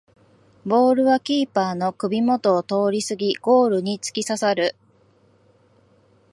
[0.65, 4.75] ボールはキーパーの首もとを通りすぎゴールにつきささる